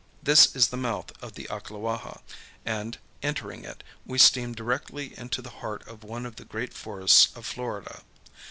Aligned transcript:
This 0.23 0.55
is 0.55 0.69
the 0.69 0.77
mouth 0.77 1.11
of 1.21 1.33
the 1.33 1.47
Ocklawaha, 1.51 2.21
and, 2.65 2.97
entering 3.21 3.63
it, 3.63 3.83
we 4.03 4.17
steam 4.17 4.51
directly 4.53 5.13
into 5.15 5.43
the 5.43 5.51
heart 5.61 5.87
of 5.87 6.03
one 6.03 6.25
of 6.25 6.37
the 6.37 6.45
great 6.45 6.73
forests 6.73 7.27
of 7.35 7.45
Florida. 7.45 8.01